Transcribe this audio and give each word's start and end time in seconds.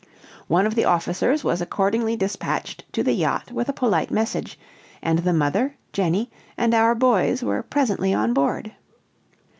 One 0.47 0.65
of 0.65 0.73
the 0.73 0.85
officers 0.85 1.43
was 1.43 1.61
accordingly 1.61 2.15
dispatched 2.15 2.85
to 2.93 3.03
the 3.03 3.13
yacht 3.13 3.51
with 3.51 3.69
a 3.69 3.71
polite 3.71 4.09
message, 4.09 4.57
and 5.03 5.19
the 5.19 5.31
mother, 5.31 5.75
Jenny, 5.93 6.31
and 6.57 6.73
the 6.73 6.95
boys 6.97 7.43
were 7.43 7.61
presently 7.61 8.11
on 8.11 8.33
board. 8.33 8.71